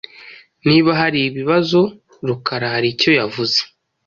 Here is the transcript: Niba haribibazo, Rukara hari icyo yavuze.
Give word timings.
Niba 0.67 0.89
haribibazo, 0.99 1.81
Rukara 2.27 2.67
hari 2.73 2.87
icyo 2.93 3.11
yavuze. 3.19 3.59